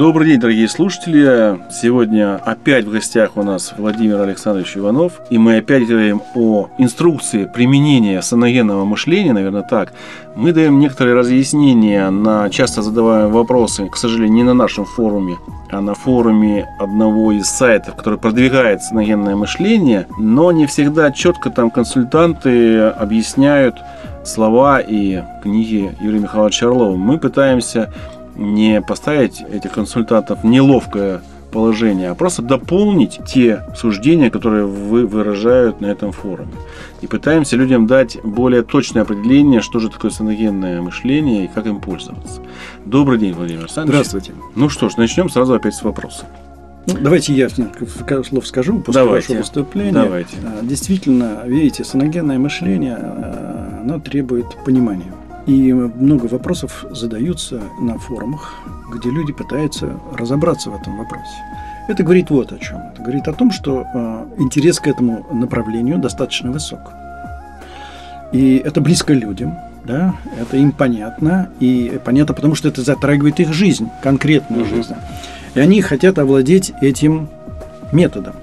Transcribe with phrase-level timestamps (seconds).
[0.00, 1.60] Добрый день, дорогие слушатели.
[1.70, 5.20] Сегодня опять в гостях у нас Владимир Александрович Иванов.
[5.28, 9.92] И мы опять говорим о инструкции применения саногенного мышления, наверное, так.
[10.34, 15.36] Мы даем некоторые разъяснения на часто задаваемые вопросы, к сожалению, не на нашем форуме,
[15.70, 21.70] а на форуме одного из сайтов, который продвигает саногенное мышление, но не всегда четко там
[21.70, 23.76] консультанты объясняют
[24.24, 26.96] слова и книги Юрия Михайловича Орлова.
[26.96, 27.92] Мы пытаемся
[28.36, 35.80] не поставить этих консультантов в неловкое положение, а просто дополнить те суждения, которые вы выражают
[35.80, 36.52] на этом форуме.
[37.00, 41.80] И пытаемся людям дать более точное определение, что же такое саногенное мышление и как им
[41.80, 42.40] пользоваться.
[42.84, 44.06] Добрый день, Владимир Александрович.
[44.06, 44.32] Здравствуйте.
[44.54, 46.26] Ну что ж, начнем сразу опять с вопроса.
[46.86, 49.28] Ну, давайте я слов скажу после Давайте.
[49.28, 49.92] вашего выступления.
[49.92, 50.36] Давайте.
[50.42, 55.12] А, Действительно, видите, саногенное мышление, а, оно требует понимания.
[55.50, 58.54] И много вопросов задаются на форумах,
[58.94, 61.42] где люди пытаются разобраться в этом вопросе.
[61.88, 62.78] Это говорит вот о чем.
[62.92, 66.92] Это говорит о том, что э, интерес к этому направлению достаточно высок.
[68.30, 73.52] И это близко людям, да, это им понятно, и понятно, потому что это затрагивает их
[73.52, 74.94] жизнь, конкретную жизнь.
[75.56, 77.28] И они хотят овладеть этим
[77.90, 78.36] методом.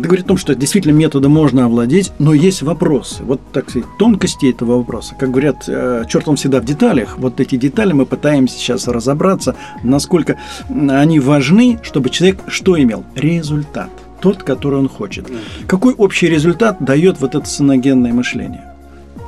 [0.00, 3.22] Это говорит о том, что действительно методом можно овладеть, но есть вопросы.
[3.22, 5.14] Вот, так сказать, тонкости этого вопроса.
[5.14, 7.18] Как говорят, э, черт он всегда в деталях.
[7.18, 10.38] Вот эти детали мы пытаемся сейчас разобраться, насколько
[10.70, 13.04] они важны, чтобы человек что имел?
[13.14, 13.90] Результат.
[14.22, 15.30] Тот, который он хочет.
[15.66, 18.64] Какой общий результат дает вот это саногенное мышление?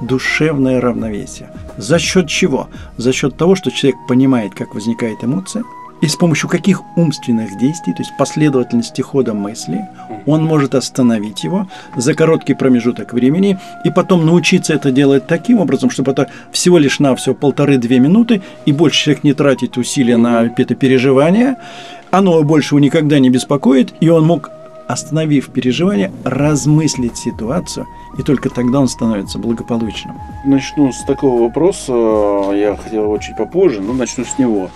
[0.00, 1.50] Душевное равновесие.
[1.77, 2.70] За счет чего?
[2.97, 5.65] За счет того, что человек понимает, как возникает эмоция,
[6.03, 9.89] и с помощью каких умственных действий, то есть последовательности хода мысли,
[10.27, 15.91] он может остановить его за короткий промежуток времени и потом научиться это делать таким образом,
[15.91, 20.53] чтобы это всего лишь на все полторы-две минуты и больше человек не тратить усилия на
[20.56, 21.56] это переживание,
[22.10, 24.50] оно больше его никогда не беспокоит, и он мог
[24.88, 27.87] остановив переживание, размыслить ситуацию,
[28.19, 30.16] и только тогда он становится благополучным.
[30.44, 31.93] Начну с такого вопроса,
[32.53, 34.71] я хотел его чуть попозже, но начну с него.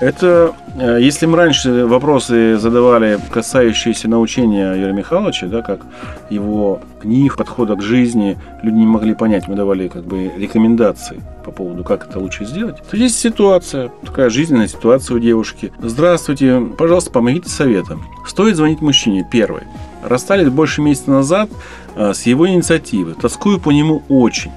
[0.00, 5.86] Это, э, если мы раньше вопросы задавали, касающиеся научения Юрия Михайловича, да, как
[6.30, 11.20] его книг, подхода к жизни, люди не могли понять, мы давали как бы рекомендации
[11.52, 15.72] по поводу, как это лучше сделать, то здесь ситуация, такая жизненная ситуация у девушки.
[15.80, 18.04] Здравствуйте, пожалуйста, помогите советом.
[18.26, 19.62] Стоит звонить мужчине, первый.
[20.02, 21.50] Расстались больше месяца назад
[21.94, 23.14] э, с его инициативы.
[23.14, 24.50] Тоскую по нему очень.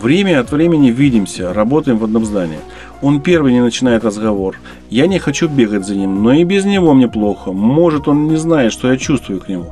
[0.00, 2.60] Время от времени видимся, работаем в одном здании.
[3.02, 4.56] Он первый не начинает разговор.
[4.88, 7.52] Я не хочу бегать за ним, но и без него мне плохо.
[7.52, 9.66] Может, он не знает, что я чувствую к нему.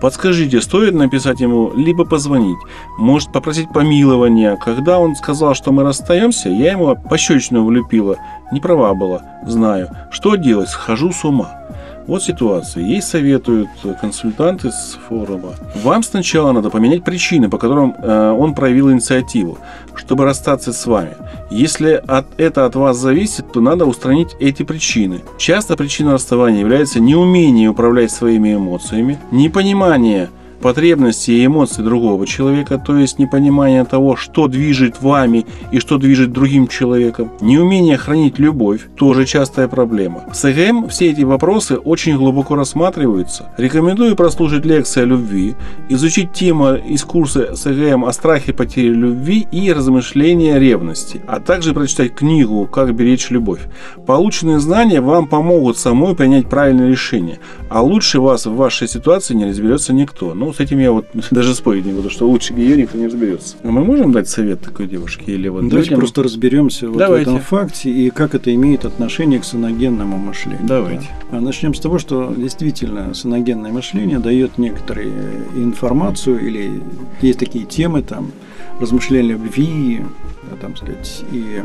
[0.00, 2.56] Подскажите, стоит написать ему, либо позвонить?
[2.98, 4.56] Может, попросить помилования?
[4.56, 8.16] Когда он сказал, что мы расстаемся, я ему пощечину влепила.
[8.52, 9.90] Не права была, знаю.
[10.10, 10.70] Что делать?
[10.70, 11.60] Схожу с ума.
[12.06, 12.84] Вот ситуация.
[12.84, 13.68] Ей советуют
[14.00, 15.54] консультанты с форума.
[15.82, 19.58] Вам сначала надо поменять причины, по которым э, он проявил инициативу,
[19.94, 21.16] чтобы расстаться с вами.
[21.50, 25.22] Если от, это от вас зависит, то надо устранить эти причины.
[25.38, 30.28] Часто причиной расставания является неумение управлять своими эмоциями, непонимание
[30.64, 36.32] потребностей и эмоций другого человека, то есть непонимание того, что движет вами и что движет
[36.32, 37.30] другим человеком.
[37.42, 40.24] Неумение хранить любовь– тоже частая проблема.
[40.32, 43.52] В СГМ все эти вопросы очень глубоко рассматриваются.
[43.58, 45.54] Рекомендую прослушать лекции о любви,
[45.90, 52.14] изучить тему из курса СГМ о страхе потери любви и размышления ревности, а также прочитать
[52.14, 53.60] книгу «Как беречь любовь».
[54.06, 57.38] Полученные знания вам помогут самой принять правильное решение,
[57.68, 60.32] а лучше вас в вашей ситуации не разберется никто.
[60.32, 63.56] Ну, с этим я вот даже спорить не буду, что лучше ее никто не разберется.
[63.62, 65.98] А мы можем дать совет такой девушке или вот Давайте людям?
[66.00, 67.30] просто разберемся вот в Давайте.
[67.30, 70.60] этом факте и как это имеет отношение к саногенному мышлению.
[70.66, 71.08] Давайте.
[71.30, 71.38] Да.
[71.38, 75.12] А Начнем с того, что действительно саногенное мышление дает некоторые
[75.56, 76.82] информацию или
[77.20, 78.32] есть такие темы там
[78.80, 80.02] размышления о любви,
[80.50, 81.62] да, там сказать, и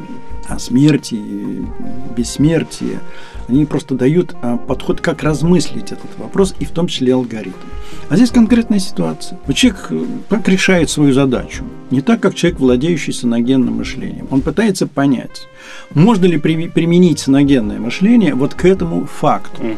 [0.47, 1.61] о смерти, и
[2.15, 2.99] бессмертии.
[3.47, 7.55] Они просто дают а, подход, как размыслить этот вопрос, и в том числе алгоритм.
[8.09, 9.39] А здесь конкретная ситуация.
[9.45, 11.63] Вот человек э, как решает свою задачу?
[11.91, 14.27] Не так, как человек, владеющий саногенным мышлением.
[14.31, 15.47] Он пытается понять,
[15.93, 19.63] можно ли при- применить саногенное мышление вот к этому факту.
[19.63, 19.77] Мгм.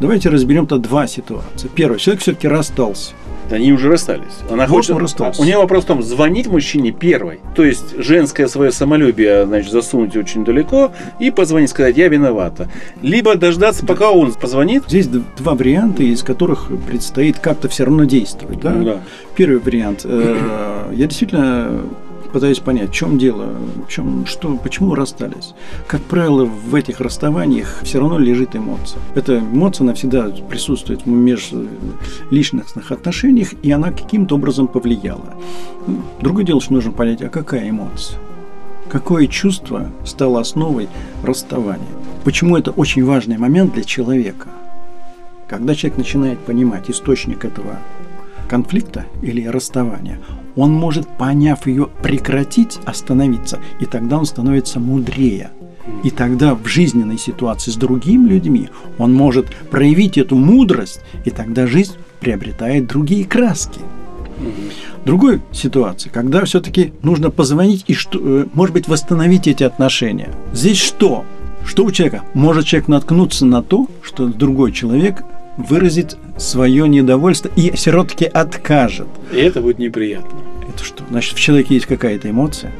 [0.00, 1.68] Давайте разберем то два ситуации.
[1.74, 3.12] Первое, человек все-таки расстался.
[3.52, 4.32] Они уже расстались.
[4.50, 5.40] Она Вот хочет, расстался.
[5.40, 7.40] у нее вопрос в том, звонить мужчине первой.
[7.54, 12.68] То есть женское свое самолюбие, значит, засунуть очень далеко и позвонить, сказать, я виновата.
[13.02, 14.84] Либо дождаться, пока он позвонит.
[14.88, 18.60] Здесь два варианта, из которых предстоит как-то все равно действовать.
[18.60, 18.72] Да?
[18.74, 18.96] Да.
[19.36, 20.02] Первый вариант.
[20.04, 21.82] э, Я действительно
[22.32, 23.54] пытаюсь понять, в чем дело,
[23.86, 25.54] в чем, что, почему расстались.
[25.86, 29.00] Как правило, в этих расставаниях все равно лежит эмоция.
[29.14, 35.34] Эта эмоция навсегда присутствует в межличностных отношениях, и она каким-то образом повлияла.
[36.20, 38.18] Другое дело, что нужно понять, а какая эмоция?
[38.88, 40.88] Какое чувство стало основой
[41.22, 41.86] расставания?
[42.24, 44.48] Почему это очень важный момент для человека?
[45.48, 47.78] Когда человек начинает понимать источник этого
[48.48, 50.18] конфликта или расставания,
[50.56, 55.50] он может, поняв ее, прекратить, остановиться, и тогда он становится мудрее.
[56.04, 58.68] И тогда в жизненной ситуации с другими людьми
[58.98, 63.80] он может проявить эту мудрость, и тогда жизнь приобретает другие краски.
[65.04, 70.30] Другой ситуации, когда все-таки нужно позвонить и, что, э, может быть, восстановить эти отношения.
[70.52, 71.24] Здесь что?
[71.64, 72.24] Что у человека?
[72.34, 75.24] Может человек наткнуться на то, что другой человек
[75.56, 79.08] выразит свое недовольство и все-таки откажет.
[79.32, 80.38] И это будет неприятно.
[80.68, 81.04] Это что?
[81.10, 82.72] Значит, в человеке есть какая-то эмоция,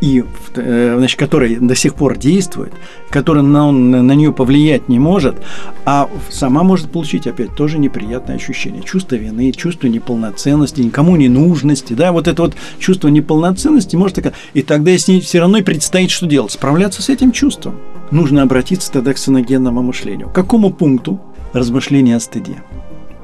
[0.00, 0.24] и,
[0.54, 2.72] э, значит, которая до сих пор действует,
[3.10, 5.36] которая на, он на нее повлиять не может,
[5.84, 8.82] а сама может получить опять тоже неприятное ощущение.
[8.82, 14.34] Чувство вины, чувство неполноценности, никому не нужности, да, вот это вот чувство неполноценности может такая...
[14.54, 16.52] И тогда с ней все равно и предстоит что делать?
[16.52, 17.76] Справляться с этим чувством.
[18.10, 20.28] Нужно обратиться тогда к саногенному мышлению.
[20.28, 21.20] К какому пункту
[21.52, 22.56] размышления о стыде?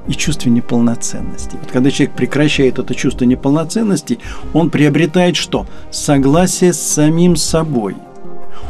[0.07, 1.57] и чувстве неполноценности.
[1.59, 4.19] Вот когда человек прекращает это чувство неполноценности,
[4.53, 5.65] он приобретает что?
[5.91, 7.95] Согласие с самим собой.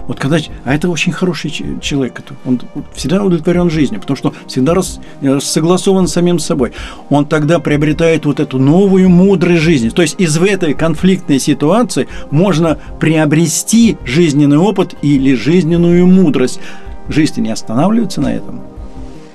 [0.08, 1.50] Вот когда, а это очень хороший
[1.82, 2.62] человек, он
[2.94, 6.74] всегда удовлетворен жизнью, потому что всегда рас- э, согласован с самим собой.
[7.10, 9.90] Он тогда приобретает вот эту новую мудрость жизни.
[9.90, 16.60] То есть из этой конфликтной ситуации можно приобрести жизненный опыт или жизненную мудрость.
[17.08, 18.62] Жизнь не останавливается на этом.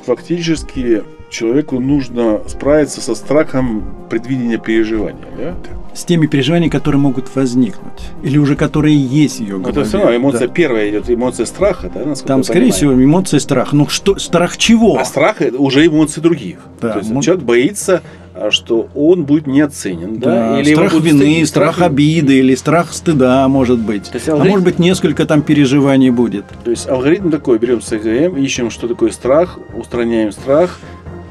[0.06, 5.24] Фактически человеку нужно справиться со страхом предвидения переживания.
[5.38, 5.54] Да?
[5.92, 9.72] с теми переживаниями, которые могут возникнуть, или уже которые есть ее голове.
[9.72, 10.54] это все равно эмоция Да.
[10.54, 12.72] первая идет, эмоция страха, да, Там, скорее понимаю.
[12.72, 13.74] всего, эмоция страха.
[13.74, 14.98] Ну что, страх чего?
[15.00, 16.58] А страх это уже эмоции других.
[16.80, 18.02] Да, То есть мы- человек боится,
[18.50, 22.54] что он будет не оценен, да, Да, или страх будут вины, стыдить, страх обиды или
[22.54, 24.04] страх стыда, может быть.
[24.04, 26.46] То есть а алгоритм- может быть, несколько там переживаний будет.
[26.64, 30.80] То есть алгоритм такой, берем СГМ, ищем, что такое страх, устраняем страх.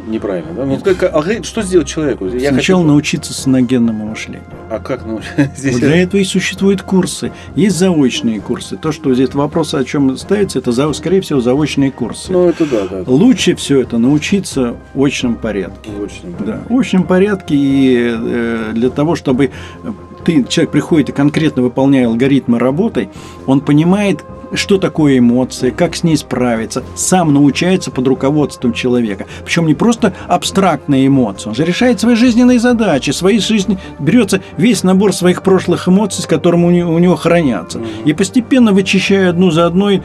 [0.09, 0.65] Неправильно, да?
[0.65, 2.25] Ну, как, алгоритм, что сделать человеку?
[2.27, 4.43] Я Сначала хочу- научиться саногенному мышлению.
[4.69, 5.51] А как научиться?
[5.55, 7.31] Здесь Вот для этого и существуют курсы.
[7.55, 8.75] Есть заочные курсы.
[8.75, 12.31] То, что здесь вопрос, о чем ставится, это, скорее всего, заочные курсы.
[12.31, 13.03] Ну, это да, да.
[13.05, 15.91] Лучше все это научиться в очном порядке.
[15.91, 16.35] Очень.
[16.39, 19.51] Да, в общем порядке и э, для того, чтобы
[20.25, 23.09] ты, человек приходит и конкретно выполняя алгоритмы работы,
[23.45, 24.23] он понимает,
[24.53, 29.25] что такое эмоции, как с ней справиться, сам научается под руководством человека.
[29.43, 34.83] Причем не просто абстрактные эмоции, он же решает свои жизненные задачи, свои жизни, берется весь
[34.83, 37.81] набор своих прошлых эмоций, с у него, у него хранятся.
[38.05, 40.01] И постепенно вычищая одну за одной,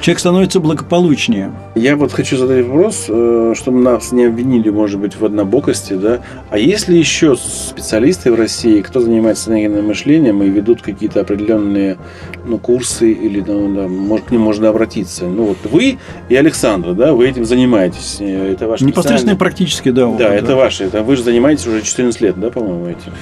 [0.00, 1.52] человек становится благополучнее.
[1.74, 6.20] Я вот хочу задать вопрос, э, чтобы нас не обвинили, может быть, в однобокости, да?
[6.50, 11.98] А есть ли еще специалисты в России, кто занимается саногенным мышлением и ведут какие-то определенные
[12.44, 15.24] ну, курсы или ну, да, может, к ним можно обратиться?
[15.26, 15.98] Ну вот вы
[16.28, 18.16] и Александра, да, вы этим занимаетесь.
[18.20, 20.08] э, Это ваш Непосредственно практически, да.
[20.08, 20.84] опыт, Да, это ваше.
[20.84, 23.12] Это вы же занимаетесь уже 14 лет, да, по-моему, этим?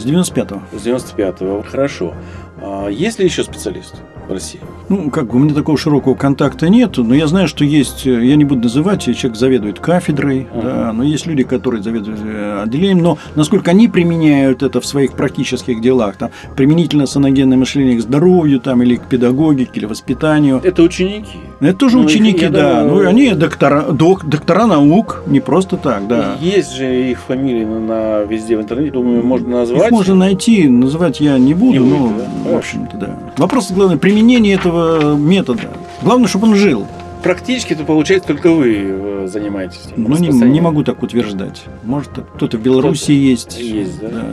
[0.00, 0.62] С 95-го.
[0.78, 1.64] С 95-го.
[1.68, 2.14] Хорошо.
[2.62, 4.60] А есть ли еще специалисты в России?
[4.88, 8.24] Ну, как бы у меня такого широкого контакта нет, но я знаю, что есть, э,
[8.24, 10.62] я не буду называть, человек заведует кафедрой, Ага.
[10.62, 15.12] да, но есть люди, которые заведуют э, отделением, но насколько они применяют это в своих
[15.14, 20.82] практических делах, там, применительно саногенное мышление к здоровью, там, или к педагогике, или воспитанию, Это
[20.82, 21.38] ученики.
[21.60, 26.06] это тоже Ну, ученики, да, думаю- ну, они доктора, док- доктора наук, не просто так,
[26.06, 26.36] да.
[26.40, 29.86] Есть же их фамилии на, на- везде в интернете, думаю, можно назвать.
[29.86, 32.50] Их можно найти, называть я не буду, Не но, будете, да?
[32.54, 33.18] В общем-то, да.
[33.36, 35.70] Вопрос, главное, применение этого метода.
[36.02, 36.86] Главное, чтобы он жил.
[37.22, 39.86] Практически это получается только вы э, занимаетесь.
[39.86, 41.64] этим Ну, не, не могу так утверждать.
[41.82, 43.58] Может, кто-то в Беларуси есть.
[43.58, 44.08] Есть, да?
[44.08, 44.24] Да.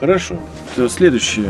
[0.00, 0.36] Хорошо.
[0.74, 1.44] То Следующий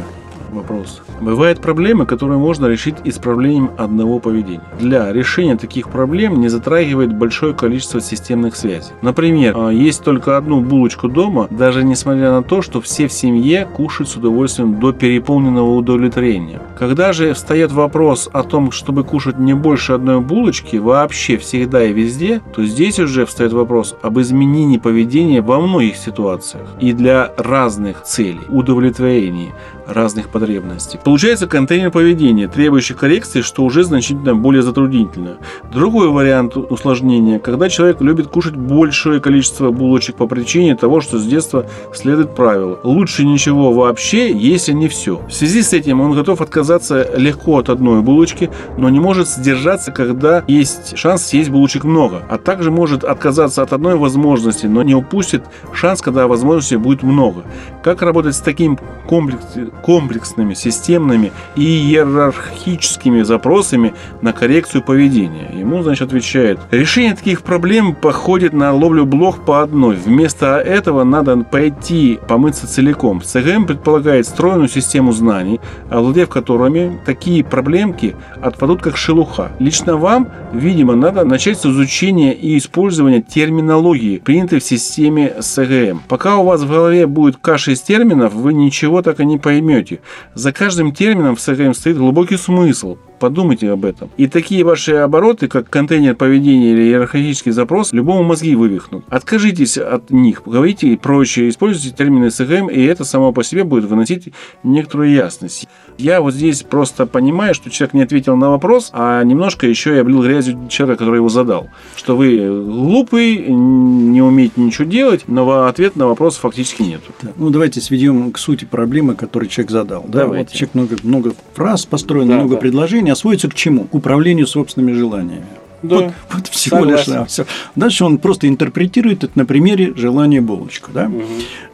[0.50, 1.02] вопрос.
[1.20, 4.62] Бывают проблемы, которые можно решить исправлением одного поведения.
[4.78, 8.92] Для решения таких проблем не затрагивает большое количество системных связей.
[9.02, 13.66] Например, а, есть только одну булочку дома, даже несмотря на то, что все в семье
[13.66, 16.60] кушают с удовольствием до переполненного удовлетворения.
[16.78, 21.92] Когда же встает вопрос о том, чтобы кушать не больше одной булочки вообще всегда и
[21.92, 28.02] везде, то здесь уже встает вопрос об изменении поведения во многих ситуациях и для разных
[28.02, 29.52] целей, удовлетворения
[29.88, 31.00] разных потребностей.
[31.02, 35.38] Получается контейнер поведения, требующий коррекции, что уже значительно более затруднительно.
[35.72, 41.26] Другой вариант усложнения, когда человек любит кушать большее количество булочек по причине того, что с
[41.26, 42.78] детства следует правилу.
[42.84, 45.22] Лучше ничего вообще, если не все.
[45.28, 49.90] В связи с этим он готов отказаться легко от одной булочки, но не может сдержаться,
[49.90, 52.22] когда есть шанс съесть булочек много.
[52.28, 57.42] А также может отказаться от одной возможности, но не упустит шанс, когда возможностей будет много.
[57.82, 59.38] Как работать с таким комплексом
[59.82, 65.50] комплексными, системными и иерархическими запросами на коррекцию поведения.
[65.54, 69.96] Ему, значит, отвечает, решение таких проблем походит на ловлю блох по одной.
[69.96, 73.22] Вместо этого надо пойти помыться целиком.
[73.22, 79.52] ЦГМ предполагает стройную систему знаний, овладев которыми такие проблемки отпадут как шелуха.
[79.58, 86.02] Лично вам, видимо, надо начать с изучения и использования терминологии, принятой в системе СГМ.
[86.08, 89.67] Пока у вас в голове будет каша из терминов, вы ничего так и не поймете
[89.68, 90.00] поймете.
[90.34, 92.96] За каждым термином в СКМ стоит глубокий смысл.
[93.18, 94.10] Подумайте об этом.
[94.16, 99.04] И такие ваши обороты, как контейнер поведения или иерархический запрос, любому мозги вывихнут.
[99.08, 103.84] Откажитесь от них, говорите и прочее, используйте термины СГМ, и это само по себе будет
[103.84, 104.32] выносить
[104.62, 105.68] некоторую ясность.
[105.98, 110.02] Я вот здесь просто понимаю, что человек не ответил на вопрос, а немножко еще я
[110.02, 111.68] облил грязью человека, который его задал.
[111.96, 117.00] Что вы глупый, не умеете ничего делать, но ответ на вопрос фактически нет.
[117.36, 120.04] Ну, давайте сведем к сути проблемы, которую человек задал.
[120.06, 122.60] Да, вот человек много, много фраз построено, да, много да.
[122.60, 123.84] предложений, а сводится к чему?
[123.84, 125.46] К управлению собственными желаниями.
[125.82, 126.96] Да, вот, вот всего согласен.
[126.96, 127.46] лишь да, все.
[127.76, 130.90] Дальше он просто интерпретирует это на примере желания булочку.
[130.92, 131.06] Да?
[131.06, 131.22] Угу.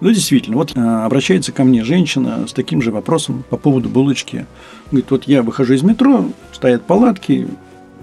[0.00, 4.46] Ну, действительно, вот а, обращается ко мне женщина с таким же вопросом по поводу булочки.
[4.90, 7.48] Говорит, вот я выхожу из метро, стоят палатки,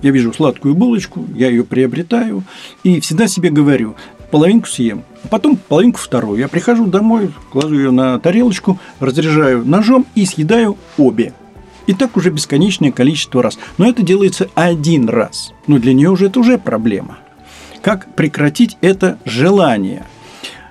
[0.01, 2.43] я вижу сладкую булочку, я ее приобретаю
[2.83, 3.95] и всегда себе говорю,
[4.31, 6.39] половинку съем, а потом половинку вторую.
[6.39, 11.33] Я прихожу домой, кладу ее на тарелочку, разряжаю ножом и съедаю обе.
[11.87, 13.57] И так уже бесконечное количество раз.
[13.77, 15.53] Но это делается один раз.
[15.67, 17.17] Но для нее уже это уже проблема.
[17.81, 20.05] Как прекратить это желание?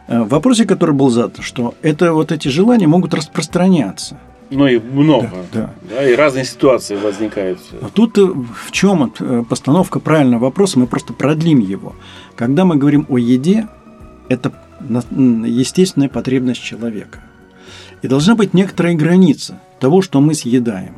[0.07, 4.19] Э, в вопросе, который был задан, что это вот эти желания могут распространяться.
[4.50, 5.31] Ну и много.
[5.52, 5.95] Да, да.
[5.97, 7.61] да и разные ситуации возникают.
[7.81, 11.95] А тут э, в чем э, постановка правильного вопроса, мы просто продлим его.
[12.35, 13.69] Когда мы говорим о еде,
[14.29, 17.21] это естественная потребность человека.
[18.02, 20.95] И должна быть некоторая граница того, что мы съедаем.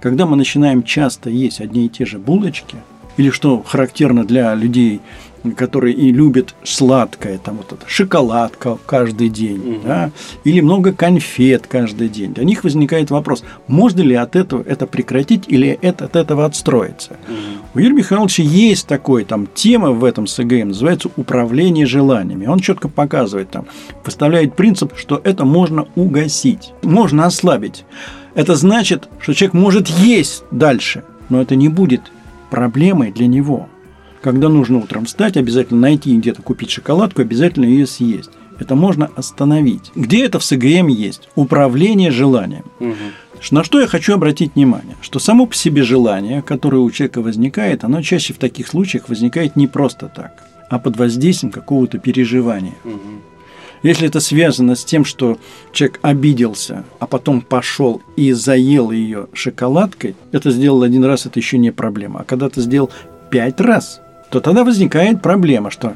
[0.00, 2.76] Когда мы начинаем часто есть одни и те же булочки,
[3.16, 5.00] или что характерно для людей,
[5.56, 9.80] которые и любят сладкое, там вот это шоколадка каждый день, угу.
[9.84, 10.10] да,
[10.44, 12.34] или много конфет каждый день.
[12.34, 17.16] Для них возникает вопрос, можно ли от этого это прекратить или это, от этого отстроиться.
[17.28, 17.36] Угу.
[17.74, 22.46] У Юрия Михайловича есть такой там тема в этом СГМ, называется управление желаниями.
[22.46, 23.66] Он четко показывает там,
[24.04, 27.84] выставляет принцип, что это можно угасить, можно ослабить.
[28.36, 32.02] Это значит, что человек может есть дальше, но это не будет
[32.50, 33.68] проблемой для него.
[34.20, 38.30] Когда нужно утром встать, обязательно найти где-то купить шоколадку, обязательно ее съесть.
[38.58, 39.90] Это можно остановить.
[39.94, 41.30] Где это в СГМ есть?
[41.34, 42.64] Управление желанием.
[42.78, 42.94] Угу.
[43.52, 44.96] На что я хочу обратить внимание?
[45.00, 49.56] Что само по себе желание, которое у человека возникает, оно чаще в таких случаях возникает
[49.56, 52.74] не просто так, а под воздействием какого-то переживания.
[52.84, 53.35] Угу.
[53.82, 55.38] Если это связано с тем, что
[55.72, 61.58] человек обиделся, а потом пошел и заел ее шоколадкой, это сделал один раз, это еще
[61.58, 62.20] не проблема.
[62.20, 62.90] А когда ты сделал
[63.30, 65.94] пять раз, то тогда возникает проблема, что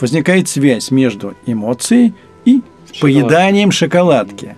[0.00, 2.14] возникает связь между эмоцией
[2.92, 4.56] и поеданием шоколадки.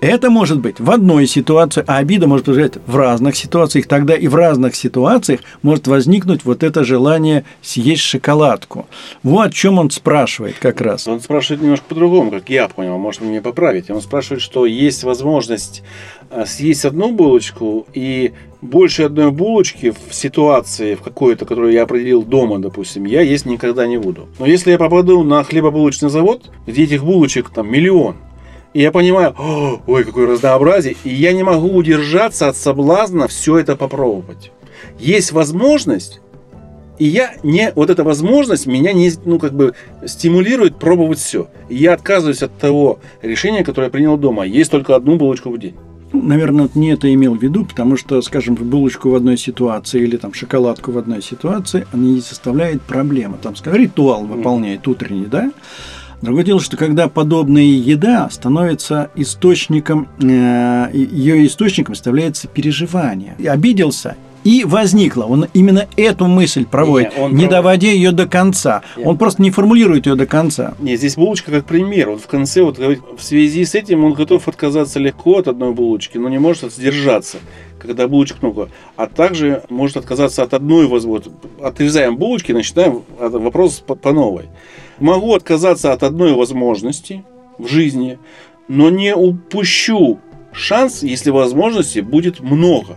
[0.00, 3.86] Это может быть в одной ситуации, а обида может возникать в разных ситуациях.
[3.86, 8.86] Тогда и в разных ситуациях может возникнуть вот это желание съесть шоколадку.
[9.22, 11.06] Вот о чем он спрашивает как раз.
[11.06, 13.90] Он спрашивает немножко по-другому, как я понял, может мне поправить.
[13.90, 15.82] Он спрашивает, что есть возможность
[16.30, 18.32] э, съесть одну булочку и
[18.66, 23.86] больше одной булочки в ситуации, в какой-то, которую я определил дома, допустим, я есть никогда
[23.86, 24.28] не буду.
[24.38, 28.16] Но если я попаду на хлебобулочный завод, где этих булочек там миллион,
[28.74, 29.34] и я понимаю,
[29.86, 34.52] ой, какое разнообразие, и я не могу удержаться от соблазна все это попробовать.
[34.98, 36.20] Есть возможность,
[36.98, 41.48] и я не, вот эта возможность меня не, ну, как бы стимулирует пробовать все.
[41.68, 44.44] И я отказываюсь от того решения, которое я принял дома.
[44.44, 45.74] Есть только одну булочку в день.
[46.12, 50.16] Ну, Наверное, не это имел в виду, потому что, скажем, булочку в одной ситуации или
[50.16, 53.36] там шоколадку в одной ситуации, она не составляет проблемы.
[53.42, 55.50] Там, скажем, ритуал выполняет утренний, да?
[56.22, 63.34] Другое дело, что когда подобная еда становится источником, э, ее источником становится переживание.
[63.38, 65.24] И обиделся, и возникло.
[65.24, 68.82] Он именно эту мысль проводит, Не, он не пров- доводя ее до конца.
[68.96, 69.04] Нет.
[69.04, 70.74] Он просто не формулирует ее до конца.
[70.78, 72.10] Нет, здесь булочка как пример.
[72.10, 75.72] Он в конце вот говорит, в связи с этим он готов отказаться легко от одной
[75.72, 77.38] булочки, но не может сдержаться,
[77.80, 78.68] когда булочка много.
[78.94, 81.36] А также может отказаться от одной возможности.
[81.60, 84.44] Отрезаем булочки, начинаем вопрос по, по новой.
[85.00, 87.24] Могу отказаться от одной возможности
[87.58, 88.20] в жизни,
[88.68, 90.20] но не упущу
[90.52, 92.96] шанс, если возможностей будет много.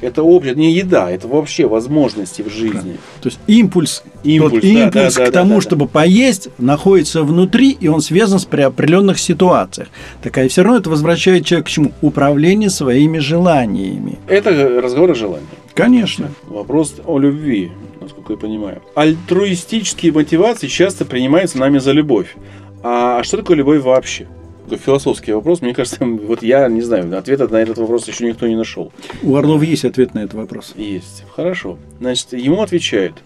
[0.00, 2.96] Это общее, не еда, это вообще возможности в жизни.
[3.20, 5.60] То есть импульс, Импульс, тот да, импульс да, да, к тому, да, да.
[5.60, 9.88] чтобы поесть, находится внутри, и он связан с при определенных ситуациях.
[10.22, 11.92] Так а все равно это возвращает человека к чему?
[12.00, 14.18] Управление своими желаниями.
[14.26, 15.46] Это разговор о желании.
[15.74, 16.30] Конечно.
[16.46, 18.82] Вопрос о любви, насколько я понимаю.
[18.94, 22.36] Альтруистические мотивации часто принимаются нами за любовь.
[22.82, 24.26] А что такое любовь вообще?
[24.70, 25.62] Такой философский вопрос.
[25.62, 28.92] Мне кажется, вот я не знаю, ответа на этот вопрос еще никто не нашел.
[29.20, 30.74] У Орлова есть ответ на этот вопрос.
[30.76, 31.24] Есть.
[31.34, 31.76] Хорошо.
[31.98, 33.16] Значит, ему отвечают.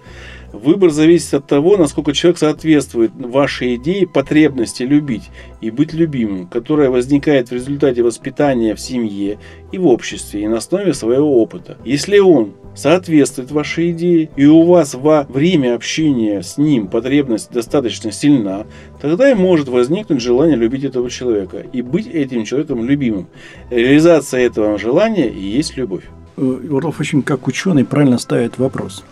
[0.54, 5.30] Выбор зависит от того, насколько человек соответствует вашей идее потребности любить
[5.60, 9.38] и быть любимым, которая возникает в результате воспитания в семье
[9.72, 11.76] и в обществе и на основе своего опыта.
[11.84, 18.12] Если он соответствует вашей идее, и у вас во время общения с ним потребность достаточно
[18.12, 18.64] сильна,
[19.00, 23.26] тогда и может возникнуть желание любить этого человека и быть этим человеком любимым.
[23.70, 26.04] Реализация этого желания и есть любовь.
[26.36, 29.04] Э, Орлов очень как ученый правильно ставит вопрос.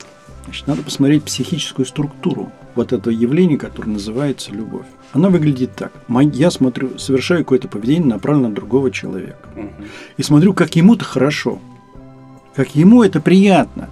[0.52, 4.84] Значит, надо посмотреть психическую структуру вот этого явления, которое называется любовь.
[5.14, 5.92] Она выглядит так.
[6.34, 9.48] Я смотрю, совершаю какое-то поведение, направленное на другого человека.
[10.18, 11.58] И смотрю, как ему-то хорошо.
[12.54, 13.88] Как ему это приятно.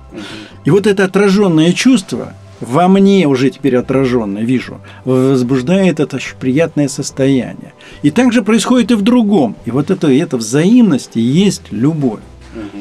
[0.66, 7.72] И вот это отраженное чувство, во мне уже теперь отраженное, вижу, возбуждает это приятное состояние.
[8.02, 9.56] И так же происходит и в другом.
[9.64, 12.20] И вот это, это взаимность и есть любовь.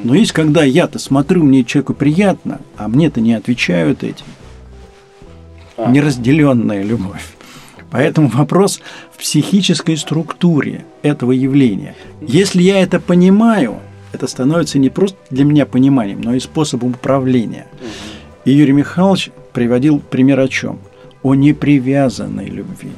[0.04, 4.26] Но есть, когда я-то смотрю, мне человеку приятно, а мне-то не отвечают этим.
[5.78, 5.90] А.
[5.92, 7.34] Неразделенная любовь.
[7.92, 11.96] Поэтому вопрос в психической структуре этого явления.
[12.22, 13.80] Если я это понимаю,
[14.12, 17.68] это становится не просто для меня пониманием, но и способом управления.
[18.46, 20.80] И Юрий Михайлович приводил пример о чем?
[21.24, 22.92] О непривязанной любви.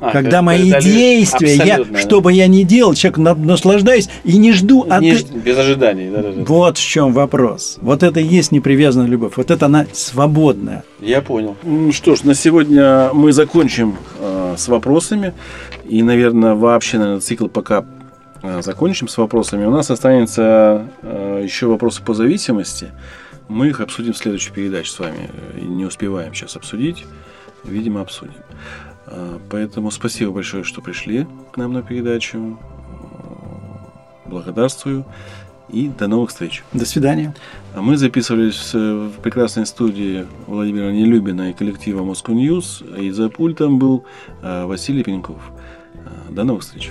[0.00, 1.98] А, Когда мои действия, я, да.
[1.98, 6.10] что бы я ни делал, человек на- наслаждаюсь и не жду от Не без ожиданий.
[6.10, 6.44] Да, да, да.
[6.46, 7.78] Вот в чем вопрос.
[7.80, 9.32] Вот это и есть непривязанная любовь.
[9.36, 10.84] Вот это она свободная.
[11.00, 11.56] Я понял.
[11.64, 15.32] Ну что ж, на сегодня мы закончим э, с вопросами.
[15.88, 17.84] И, наверное, вообще, наверное, цикл пока
[18.42, 19.64] э, закончим с вопросами.
[19.64, 22.88] У нас останется э, еще вопросы по зависимости.
[23.48, 25.30] Мы их обсудим в следующей передаче с вами.
[25.54, 27.04] Э, Не успеваем сейчас обсудить.
[27.64, 28.34] Видимо, обсудим.
[29.10, 32.58] Э, Поэтому спасибо большое, что пришли к нам на передачу.
[34.26, 35.04] Благодарствую.
[35.68, 36.62] И до новых встреч.
[36.72, 37.34] До свидания.
[37.74, 42.98] А Мы записывались в прекрасной студии Владимира Нелюбина и коллектива Moscow News.
[42.98, 44.04] И за пультом был
[44.42, 45.40] э, Василий Пеньков.
[46.30, 46.90] До новых встреч.